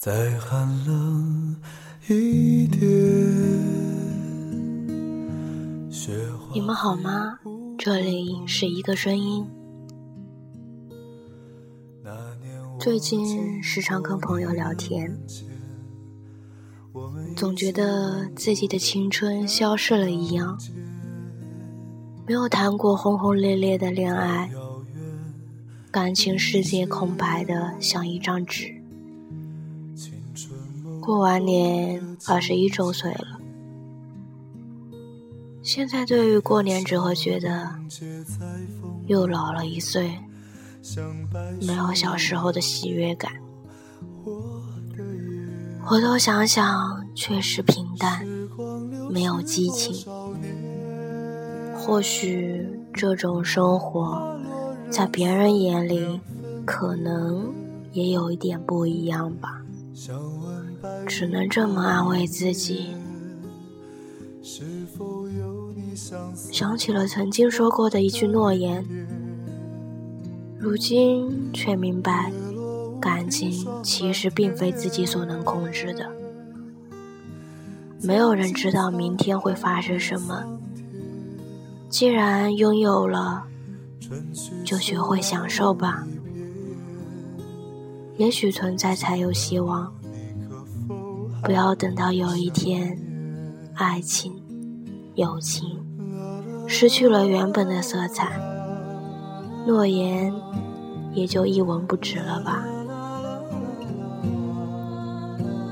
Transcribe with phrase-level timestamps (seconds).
[0.00, 1.54] 再寒冷
[2.08, 2.80] 一点。
[6.54, 7.38] 你们好吗？
[7.76, 9.46] 这里是一个声音。
[12.78, 15.20] 最近时常跟朋友聊天，
[17.36, 20.58] 总觉得自己的青春消逝了一样，
[22.26, 24.50] 没有谈过轰轰烈烈的恋爱，
[25.90, 28.79] 感情世界空白的像一张纸。
[31.00, 33.40] 过完年，二十一周岁了。
[35.62, 37.70] 现在对于过年，只会觉得
[39.06, 40.18] 又老了一岁，
[41.60, 43.32] 没有小时候的喜悦感。
[45.82, 48.26] 回头想想，确实平淡，
[49.10, 50.06] 没有激情。
[51.74, 54.38] 或许这种生活，
[54.90, 56.20] 在别人眼里，
[56.66, 57.52] 可能
[57.92, 59.62] 也有一点不一样吧。
[61.06, 62.94] 只能这么安慰自己。
[66.34, 68.84] 想起了曾经说过的一句诺言，
[70.58, 72.32] 如今却明白，
[73.00, 76.10] 感情其实并非自己所能控制的。
[78.02, 80.44] 没有人知道明天会发生什么。
[81.90, 83.44] 既然拥有了，
[84.64, 86.06] 就学会享受吧。
[88.16, 89.92] 也许存在才有希望。
[91.42, 92.96] 不要等到有一天，
[93.74, 94.32] 爱情、
[95.14, 95.64] 友情
[96.66, 98.38] 失去了原本的色彩，
[99.66, 100.32] 诺言
[101.12, 102.64] 也就一文不值了吧。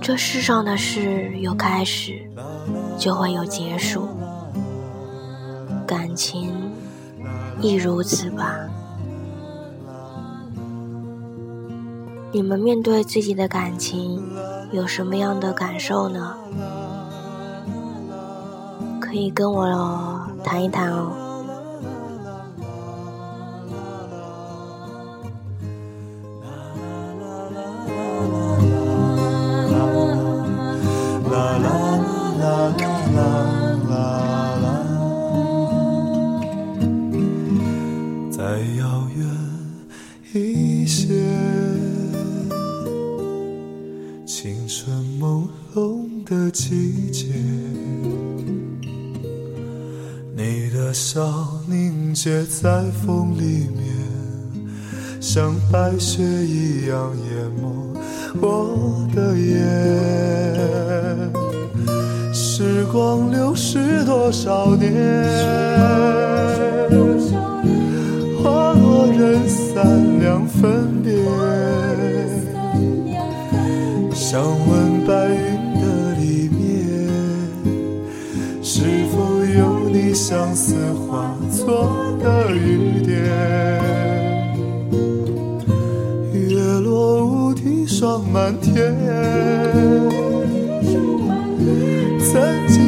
[0.00, 2.18] 这世上的事有开始，
[2.96, 4.08] 就会有结束，
[5.86, 6.50] 感情
[7.60, 8.58] 亦如此吧。
[12.32, 14.22] 你们面对自己的感情。
[14.70, 16.36] 有什么样的感受呢？
[19.00, 19.66] 可以跟我
[20.44, 21.12] 谈一谈哦。
[38.30, 38.44] 再
[38.76, 39.26] 遥远
[40.32, 41.37] 一些。
[46.48, 47.26] 的季节，
[50.34, 51.20] 你的笑
[51.66, 53.84] 凝结在风里面，
[55.20, 57.94] 像白雪一样淹没
[58.40, 59.54] 我的眼。
[62.32, 64.90] 时光流逝多少年，
[68.42, 71.12] 花落人散两分别。
[74.14, 75.77] 想问白云
[80.28, 83.18] 相思化作的雨点？
[86.34, 88.94] 月落乌啼霜满天，
[92.20, 92.87] 曾经